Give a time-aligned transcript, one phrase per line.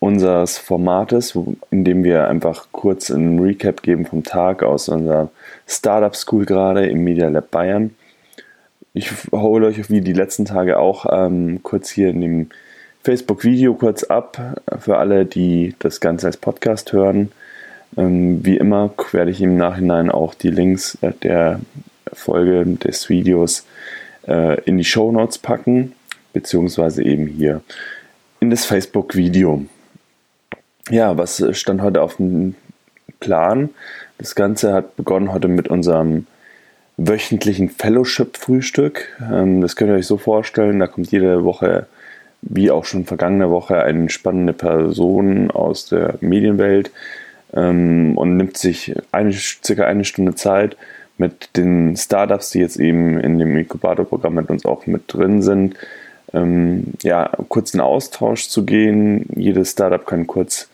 [0.00, 1.36] unseres Formates,
[1.70, 5.30] in dem wir einfach kurz einen Recap geben vom Tag aus unserer
[5.66, 7.94] Startup School gerade im Media Lab Bayern.
[8.94, 12.48] Ich hole euch wie die letzten Tage auch ähm, kurz hier in dem
[13.02, 17.32] Facebook-Video kurz ab für alle, die das Ganze als Podcast hören.
[17.96, 21.60] Ähm, wie immer werde ich im Nachhinein auch die Links der
[22.12, 23.66] Folge des Videos
[24.26, 25.92] äh, in die Show Notes packen,
[26.32, 27.62] beziehungsweise eben hier
[28.40, 29.64] in das Facebook-Video
[30.90, 32.54] ja, was stand heute auf dem
[33.20, 33.70] Plan?
[34.18, 36.26] Das Ganze hat begonnen heute mit unserem
[36.96, 39.16] wöchentlichen Fellowship-Frühstück.
[39.32, 41.86] Ähm, das könnt ihr euch so vorstellen, da kommt jede Woche,
[42.42, 46.90] wie auch schon vergangene Woche, eine spannende Person aus der Medienwelt
[47.54, 50.76] ähm, und nimmt sich eine, circa eine Stunde Zeit
[51.16, 55.76] mit den Startups, die jetzt eben in dem Inkubator-Programm mit uns auch mit drin sind,
[56.32, 59.26] ähm, ja, kurz in Austausch zu gehen.
[59.34, 60.68] Jedes Startup kann kurz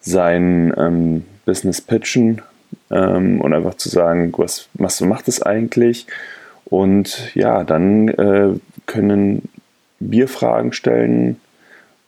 [0.00, 2.42] sein ähm, Business pitchen
[2.90, 6.06] ähm, und einfach zu sagen, was, was macht es eigentlich?
[6.64, 8.50] Und ja, dann äh,
[8.86, 9.48] können
[9.98, 11.40] wir Fragen stellen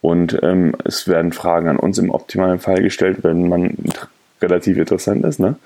[0.01, 3.77] und ähm, es werden Fragen an uns im optimalen Fall gestellt, wenn man
[4.43, 5.39] relativ interessant ist.
[5.39, 5.57] Ne?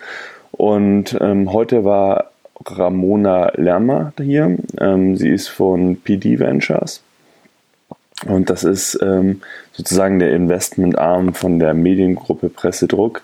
[0.53, 2.31] Und ähm, heute war
[2.65, 4.57] Ramona Lermer hier.
[4.79, 7.03] Ähm, sie ist von PD Ventures
[8.25, 13.23] und das ist ähm, sozusagen der Investmentarm von der Mediengruppe Pressedruck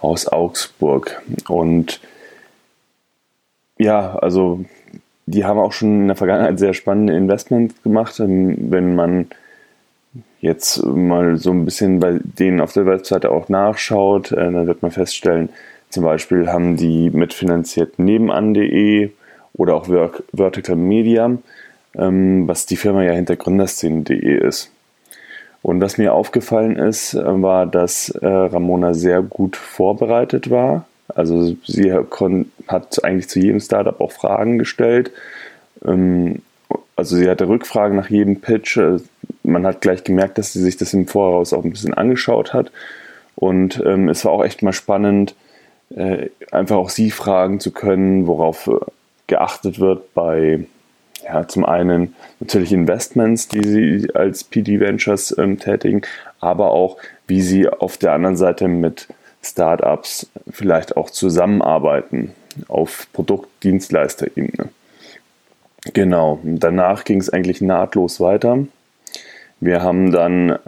[0.00, 1.22] aus Augsburg.
[1.48, 2.00] Und
[3.78, 4.64] ja, also
[5.26, 8.18] die haben auch schon in der Vergangenheit sehr spannende Investments gemacht.
[8.18, 9.26] Ähm, wenn man
[10.40, 14.82] jetzt mal so ein bisschen bei denen auf der Webseite auch nachschaut, äh, dann wird
[14.82, 15.50] man feststellen,
[15.88, 19.10] zum Beispiel haben die mitfinanziert nebenan.de
[19.52, 19.88] oder auch
[20.32, 21.36] Vertical Media
[21.94, 24.70] was die Firma ja hinter Gründerszene.de ist.
[25.62, 30.86] Und was mir aufgefallen ist, äh, war, dass äh, Ramona sehr gut vorbereitet war.
[31.14, 35.12] Also sie hat eigentlich zu jedem Startup auch Fragen gestellt.
[35.84, 36.42] Ähm,
[36.96, 38.76] also sie hatte Rückfragen nach jedem Pitch.
[38.76, 38.98] Äh,
[39.44, 42.72] man hat gleich gemerkt, dass sie sich das im Voraus auch ein bisschen angeschaut hat.
[43.36, 45.34] Und ähm, es war auch echt mal spannend,
[46.50, 48.70] einfach auch sie fragen zu können, worauf
[49.26, 50.64] geachtet wird bei
[51.24, 56.02] ja, zum einen natürlich Investments, die sie als PD Ventures ähm, tätigen,
[56.40, 56.96] aber auch,
[57.26, 59.08] wie sie auf der anderen Seite mit
[59.42, 62.32] Startups vielleicht auch zusammenarbeiten
[62.68, 64.68] auf Produkt-Dienstleister-Ebene.
[65.94, 68.66] Genau, danach ging es eigentlich nahtlos weiter.
[69.60, 70.58] Wir haben dann äh,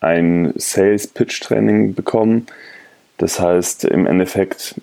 [0.00, 2.46] ein Sales Pitch Training bekommen.
[3.18, 4.80] Das heißt, im Endeffekt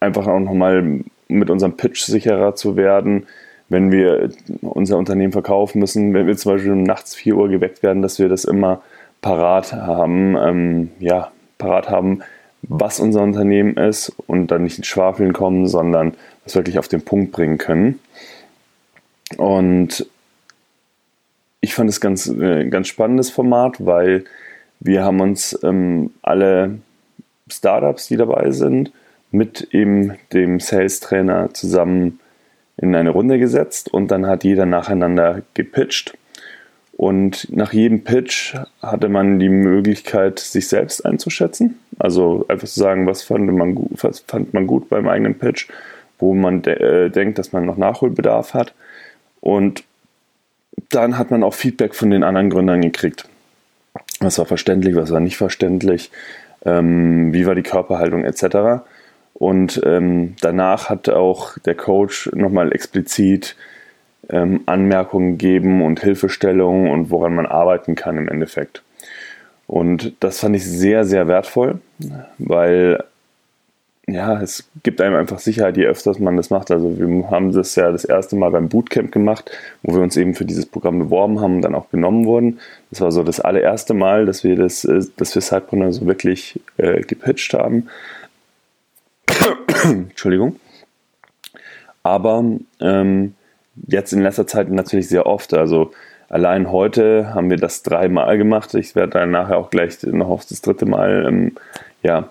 [0.00, 3.26] einfach auch nochmal mit unserem Pitch sicherer zu werden,
[3.68, 4.30] wenn wir
[4.62, 8.28] unser Unternehmen verkaufen müssen, wenn wir zum Beispiel nachts 4 Uhr geweckt werden, dass wir
[8.28, 8.82] das immer
[9.20, 12.22] parat haben, ähm, ja, parat haben,
[12.62, 17.02] was unser Unternehmen ist und dann nicht in Schwafeln kommen, sondern das wirklich auf den
[17.02, 18.00] Punkt bringen können.
[19.36, 20.06] Und
[21.60, 24.24] ich fand es ganz, äh, ganz spannendes Format, weil
[24.80, 26.78] wir haben uns ähm, alle
[27.50, 28.92] Startups, die dabei sind,
[29.30, 32.20] mit eben dem Sales-Trainer zusammen
[32.76, 36.16] in eine Runde gesetzt und dann hat jeder nacheinander gepitcht.
[36.96, 41.78] Und nach jedem Pitch hatte man die Möglichkeit, sich selbst einzuschätzen.
[41.98, 45.68] Also einfach zu sagen, was fand man gut, was fand man gut beim eigenen Pitch,
[46.18, 48.74] wo man de äh, denkt, dass man noch Nachholbedarf hat.
[49.40, 49.84] Und
[50.88, 53.28] dann hat man auch Feedback von den anderen Gründern gekriegt.
[54.20, 56.10] Was war verständlich, was war nicht verständlich,
[56.64, 58.82] ähm, wie war die Körperhaltung etc.
[59.38, 63.54] Und ähm, danach hat auch der Coach nochmal explizit
[64.28, 68.82] ähm, Anmerkungen gegeben und Hilfestellungen und woran man arbeiten kann im Endeffekt.
[69.68, 71.80] Und das fand ich sehr, sehr wertvoll,
[72.38, 73.04] weil
[74.08, 76.70] ja, es gibt einem einfach Sicherheit, je öfters man das macht.
[76.70, 79.50] Also wir haben das ja das erste Mal beim Bootcamp gemacht,
[79.82, 82.58] wo wir uns eben für dieses Programm beworben haben und dann auch genommen wurden.
[82.90, 86.58] Das war so das allererste Mal, dass wir das, äh, dass wir Sidepreneur so wirklich
[86.78, 87.88] äh, gepitcht haben.
[89.84, 90.56] Entschuldigung.
[92.02, 92.44] Aber
[92.80, 93.34] ähm,
[93.86, 95.54] jetzt in letzter Zeit natürlich sehr oft.
[95.54, 95.92] Also
[96.28, 98.74] allein heute haben wir das dreimal gemacht.
[98.74, 101.52] Ich werde dann nachher auch gleich noch auf das dritte Mal ähm,
[102.02, 102.30] ja,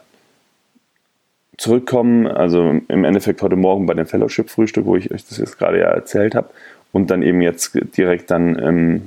[1.57, 5.79] zurückkommen, also im Endeffekt heute Morgen bei dem Fellowship-Frühstück, wo ich euch das jetzt gerade
[5.79, 6.49] ja erzählt habe,
[6.91, 9.01] und dann eben jetzt direkt dann ähm,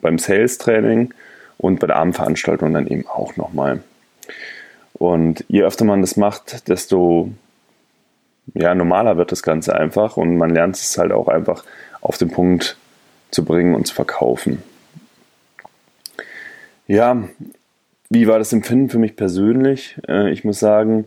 [0.00, 1.12] beim Sales-Training
[1.58, 3.82] und bei der Abendveranstaltung dann eben auch nochmal.
[4.94, 7.32] Und je öfter man das macht, desto
[8.54, 11.64] ja, normaler wird das Ganze einfach und man lernt es halt auch einfach
[12.00, 12.76] auf den Punkt
[13.30, 14.62] zu bringen und zu verkaufen.
[16.86, 17.28] Ja,
[18.08, 19.98] wie war das Empfinden für mich persönlich?
[20.08, 21.06] Äh, ich muss sagen,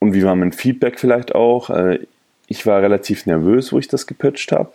[0.00, 1.70] und wie war mein Feedback vielleicht auch?
[1.70, 2.00] Äh,
[2.48, 4.72] ich war relativ nervös, wo ich das gepitcht habe.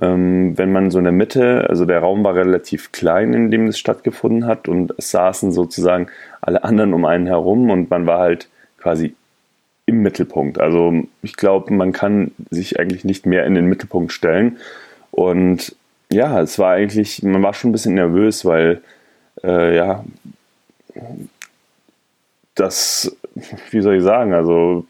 [0.00, 3.68] Ähm, wenn man so in der Mitte, also der Raum war relativ klein, in dem
[3.68, 6.08] es stattgefunden hat und es saßen sozusagen
[6.40, 8.48] alle anderen um einen herum und man war halt
[8.78, 9.14] quasi
[9.86, 10.60] im Mittelpunkt.
[10.60, 14.58] Also ich glaube, man kann sich eigentlich nicht mehr in den Mittelpunkt stellen.
[15.12, 15.74] Und
[16.10, 18.82] ja, es war eigentlich, man war schon ein bisschen nervös, weil
[19.42, 20.04] äh, ja,
[22.54, 23.16] das,
[23.70, 24.86] wie soll ich sagen, also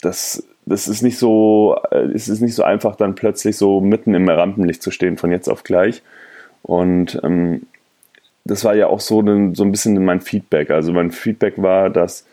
[0.00, 4.14] das, das ist nicht so, äh, es ist nicht so einfach, dann plötzlich so mitten
[4.14, 6.02] im Rampenlicht zu stehen von jetzt auf gleich.
[6.62, 7.66] Und ähm,
[8.44, 9.22] das war ja auch so,
[9.54, 10.70] so ein bisschen mein Feedback.
[10.70, 12.24] Also mein Feedback war, dass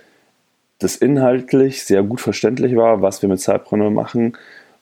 [0.79, 4.37] das inhaltlich sehr gut verständlich war, was wir mit Zeitpreneur machen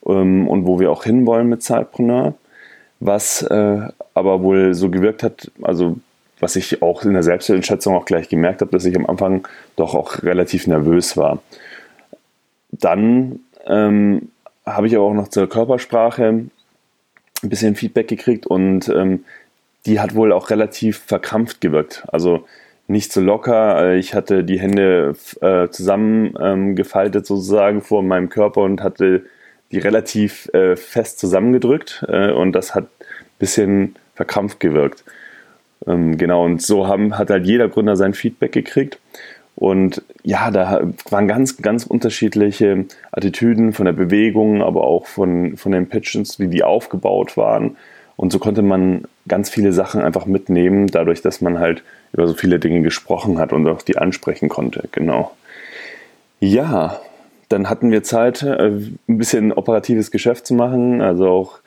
[0.06, 2.34] ähm, und wo wir auch hinwollen mit Zeitpreneur.
[3.00, 5.96] Was äh, aber wohl so gewirkt hat, also
[6.40, 9.46] was ich auch in der Selbsteinschätzung auch gleich gemerkt habe, dass ich am Anfang
[9.76, 11.42] doch auch relativ nervös war.
[12.70, 14.30] Dann ähm,
[14.66, 16.50] habe ich aber auch noch zur Körpersprache ein
[17.42, 19.24] bisschen Feedback gekriegt und ähm,
[19.86, 22.04] die hat wohl auch relativ verkrampft gewirkt.
[22.08, 22.46] Also
[22.86, 23.92] nicht so locker.
[23.92, 29.24] Äh, ich hatte die Hände äh, zusammengefaltet ähm, sozusagen vor meinem Körper und hatte
[29.72, 33.06] die relativ äh, fest zusammengedrückt äh, und das hat ein
[33.38, 35.04] bisschen verkrampft gewirkt.
[35.86, 38.98] Ähm, genau, und so haben, hat halt jeder Gründer sein Feedback gekriegt.
[39.56, 45.72] Und ja, da waren ganz, ganz unterschiedliche Attitüden von der Bewegung, aber auch von, von
[45.72, 47.76] den Pitches, wie die aufgebaut waren.
[48.16, 51.82] Und so konnte man ganz viele Sachen einfach mitnehmen, dadurch, dass man halt
[52.12, 54.88] über so viele Dinge gesprochen hat und auch die ansprechen konnte.
[54.92, 55.32] Genau.
[56.40, 57.00] Ja,
[57.48, 58.70] dann hatten wir Zeit, äh,
[59.08, 61.00] ein bisschen operatives Geschäft zu machen.
[61.00, 61.60] Also auch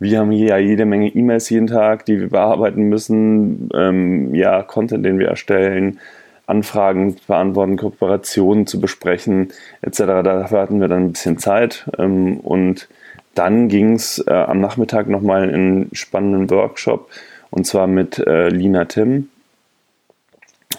[0.00, 3.68] wir haben hier ja jede Menge E-Mails jeden Tag, die wir bearbeiten müssen.
[3.74, 6.00] Ähm, ja, Content, den wir erstellen,
[6.46, 9.52] Anfragen beantworten, Kooperationen zu besprechen,
[9.82, 9.98] etc.
[10.22, 11.88] Dafür hatten wir dann ein bisschen Zeit.
[11.98, 12.88] Ähm, und
[13.34, 17.08] dann ging es äh, am Nachmittag nochmal in einen spannenden Workshop
[17.50, 19.28] und zwar mit äh, Lina Tim,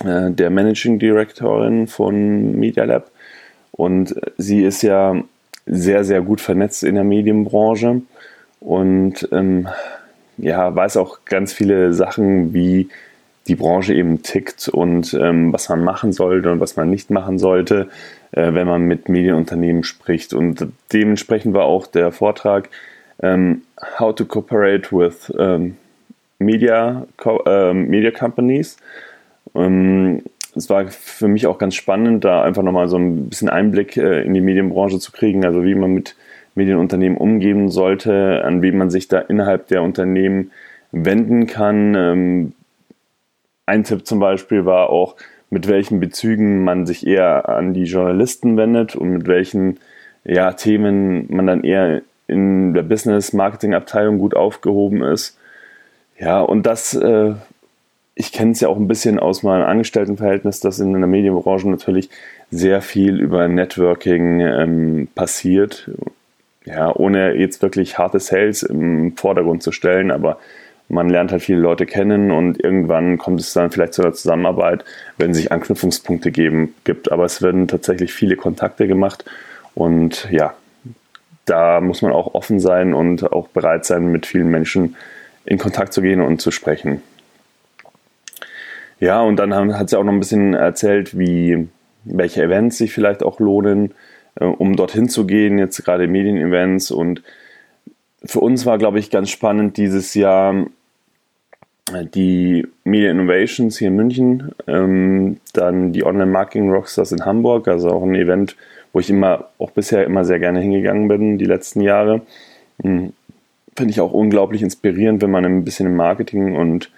[0.04, 3.12] äh, der Managing Directorin von Media Lab.
[3.72, 5.16] Und sie ist ja
[5.66, 8.02] sehr, sehr gut vernetzt in der Medienbranche
[8.60, 9.68] und ähm,
[10.38, 12.90] ja, weiß auch ganz viele Sachen, wie
[13.48, 17.38] die Branche eben tickt und ähm, was man machen sollte und was man nicht machen
[17.38, 17.90] sollte,
[18.42, 20.34] wenn man mit Medienunternehmen spricht.
[20.34, 22.70] Und dementsprechend war auch der Vortrag
[23.22, 23.62] ähm,
[24.00, 25.78] How to Cooperate with ähm,
[26.40, 27.08] Media,
[27.46, 28.78] äh, Media Companies.
[29.56, 30.24] Ähm,
[30.56, 34.24] es war für mich auch ganz spannend, da einfach nochmal so ein bisschen Einblick äh,
[34.24, 36.16] in die Medienbranche zu kriegen, also wie man mit
[36.56, 40.52] Medienunternehmen umgehen sollte, an wen man sich da innerhalb der Unternehmen
[40.92, 41.96] wenden kann.
[41.96, 42.54] Ähm,
[43.66, 45.16] ein Tipp zum Beispiel war auch,
[45.50, 49.80] mit welchen Bezügen man sich eher an die Journalisten wendet und mit welchen
[50.24, 55.38] ja, Themen man dann eher in der Business-Marketing-Abteilung gut aufgehoben ist.
[56.18, 57.36] Ja, und das äh,
[58.16, 62.10] ich kenne es ja auch ein bisschen aus meinem Angestelltenverhältnis, dass in der Medienbranche natürlich
[62.50, 65.92] sehr viel über Networking ähm, passiert.
[66.64, 70.40] Ja, ohne jetzt wirklich harte Sales im Vordergrund zu stellen, aber
[70.88, 74.86] man lernt halt viele Leute kennen und irgendwann kommt es dann vielleicht zu einer Zusammenarbeit,
[75.18, 77.12] wenn sich Anknüpfungspunkte geben, gibt.
[77.12, 79.26] Aber es werden tatsächlich viele Kontakte gemacht
[79.74, 80.54] und ja,
[81.46, 84.96] da muss man auch offen sein und auch bereit sein, mit vielen Menschen
[85.44, 87.02] in Kontakt zu gehen und zu sprechen.
[89.00, 91.68] Ja, und dann hat sie auch noch ein bisschen erzählt, wie
[92.06, 93.94] welche Events sich vielleicht auch lohnen,
[94.36, 96.92] äh, um dorthin zu gehen, jetzt gerade Medienevents.
[96.92, 97.22] Und
[98.26, 100.66] für uns war, glaube ich, ganz spannend dieses Jahr
[101.92, 107.68] äh, die Media Innovations hier in München, ähm, dann die Online Marketing Rockstars in Hamburg,
[107.68, 108.56] also auch ein Event,
[108.94, 112.22] wo ich immer, auch bisher immer sehr gerne hingegangen bin, die letzten Jahre.
[112.82, 113.14] Hm,
[113.76, 116.92] finde ich auch unglaublich inspirierend, wenn man ein bisschen im Marketing und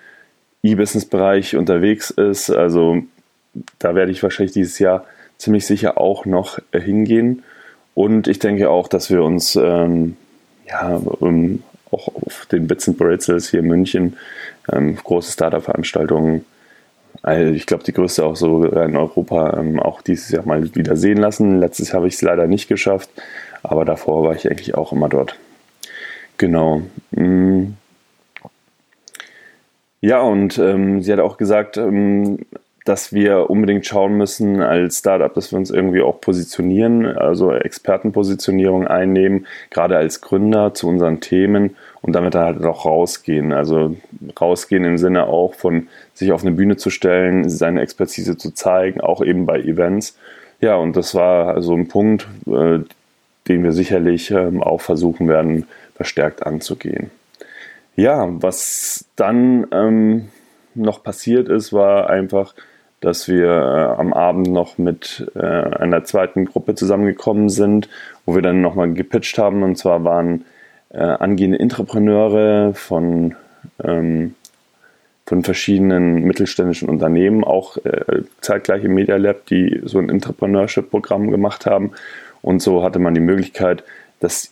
[0.63, 2.49] E-Business-Bereich unterwegs ist.
[2.49, 3.03] Also
[3.79, 5.05] da werde ich wahrscheinlich dieses Jahr
[5.37, 7.43] ziemlich sicher auch noch äh, hingehen.
[7.95, 10.17] Und ich denke auch, dass wir uns ähm,
[10.67, 14.17] ja, um, auch auf den Bits and Bretzels hier in München,
[14.71, 16.45] ähm, große Startup-Veranstaltungen,
[17.23, 20.95] also ich glaube, die größte auch so in Europa ähm, auch dieses Jahr mal wieder
[20.95, 21.59] sehen lassen.
[21.59, 23.09] Letztes Jahr habe ich es leider nicht geschafft,
[23.63, 25.35] aber davor war ich eigentlich auch immer dort.
[26.37, 26.83] Genau.
[27.11, 27.73] Mm.
[29.99, 32.39] Ja, und ähm, sie hat auch gesagt, ähm,
[32.87, 38.87] dass wir unbedingt schauen müssen als Startup, dass wir uns irgendwie auch positionieren, also Expertenpositionierung
[38.87, 43.51] einnehmen, gerade als Gründer zu unseren Themen und damit halt auch rausgehen.
[43.51, 43.97] Also
[44.39, 49.01] rausgehen im Sinne auch von sich auf eine Bühne zu stellen, seine Expertise zu zeigen,
[49.01, 50.17] auch eben bei Events.
[50.61, 52.79] Ja, und das war also ein Punkt, äh,
[53.49, 57.11] den wir sicherlich ähm, auch versuchen werden, verstärkt anzugehen.
[57.97, 60.29] Ja, was dann ähm,
[60.77, 62.53] noch passiert ist, war einfach,
[63.01, 67.89] dass wir äh, am Abend noch mit äh, einer zweiten Gruppe zusammengekommen sind,
[68.25, 69.63] wo wir dann nochmal gepitcht haben.
[69.63, 70.45] Und zwar waren
[70.89, 73.35] äh, angehende Entrepreneure von,
[73.83, 74.35] ähm,
[75.25, 81.65] von verschiedenen mittelständischen Unternehmen, auch äh, zeitgleich im Media Lab, die so ein Entrepreneurship-Programm gemacht
[81.65, 81.91] haben.
[82.41, 83.83] Und so hatte man die Möglichkeit,
[84.19, 84.51] dass,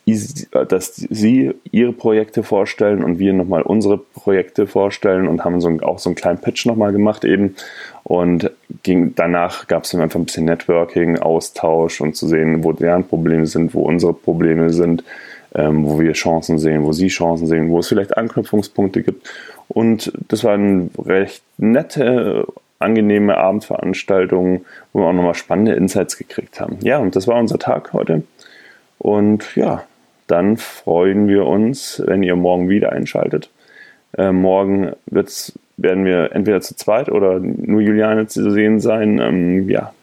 [0.52, 5.98] dass sie ihre Projekte vorstellen und wir nochmal unsere Projekte vorstellen und haben so auch
[5.98, 7.56] so einen kleinen Pitch nochmal gemacht eben.
[8.06, 8.52] Und
[8.84, 13.08] ging, danach gab es dann einfach ein bisschen Networking, Austausch und zu sehen, wo deren
[13.08, 15.04] Probleme sind, wo unsere Probleme sind,
[15.56, 19.28] ähm, wo wir Chancen sehen, wo sie Chancen sehen, wo es vielleicht Anknüpfungspunkte gibt.
[19.70, 22.46] Und das war eine recht nette,
[22.78, 26.78] angenehme Abendveranstaltung, wo wir auch nochmal spannende Insights gekriegt haben.
[26.84, 28.22] Ja, und das war unser Tag heute.
[29.00, 29.84] Und ja,
[30.28, 33.50] dann freuen wir uns, wenn ihr morgen wieder einschaltet.
[34.16, 39.20] Äh, morgen wird's, werden wir entweder zu zweit oder nur Juliane zu sehen sein.
[39.20, 39.94] Ähm, ja.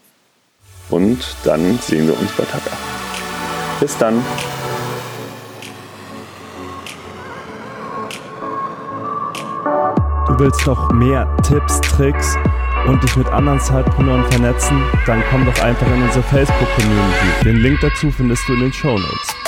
[0.91, 3.81] Und dann sehen wir uns bei Tag 8.
[3.81, 4.23] Bis dann.
[10.27, 12.37] Du willst noch mehr Tipps, Tricks
[12.87, 17.45] und dich mit anderen Zeitpreneuren vernetzen, dann komm doch einfach in unsere Facebook-Community.
[17.45, 19.42] Den Link dazu findest du in den Show Notes.